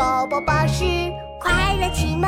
[0.00, 0.82] 宝宝巴士
[1.38, 2.26] 快乐启蒙。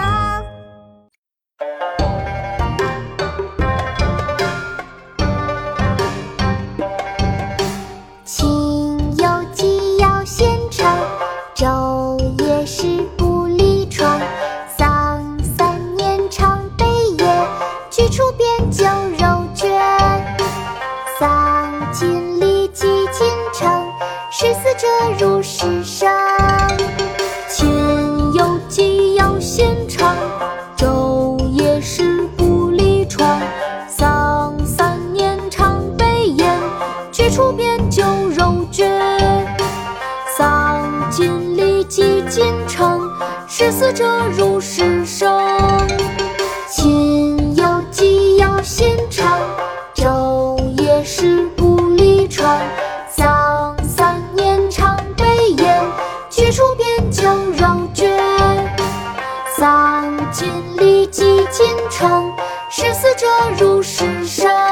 [8.27, 10.87] 亲友既要献城，
[11.55, 14.21] 昼夜食不离床。
[14.77, 15.23] 丧
[15.57, 16.85] 三年常悲
[17.21, 17.47] 咽，
[17.91, 18.85] 居处变酒
[19.17, 19.71] 肉倦。
[21.19, 23.91] 丧尽礼祭尽诚，
[24.31, 24.87] 事死者
[25.19, 26.42] 如事生。
[37.33, 38.05] 居处变酒
[38.37, 38.87] 肉绝。
[40.37, 43.11] 丧尽礼祭尽诚，
[43.49, 44.05] 事死者
[44.37, 45.41] 如事生。
[46.69, 49.27] 亲友既要献城，
[49.95, 52.61] 昼夜食不离床。
[53.09, 55.83] 丧三年常悲咽，
[56.29, 57.25] 居处变酒
[57.57, 58.15] 肉绝。
[59.57, 62.31] 丧尽礼祭尽诚，
[62.69, 63.27] 事死者
[63.59, 64.72] 如事生。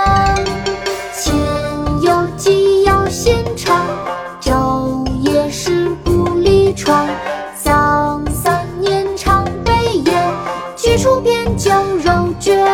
[6.80, 7.06] 离床。
[7.54, 9.72] 丧三年常悲
[10.06, 10.34] 咽，
[10.76, 11.70] 居处变酒
[12.02, 12.64] 肉绝。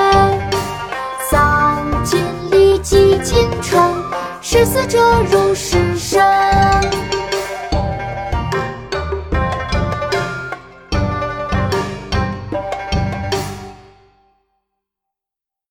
[1.29, 2.21] 丧尽
[2.53, 3.93] 礼祭尽诚，
[4.41, 5.76] 事死者如事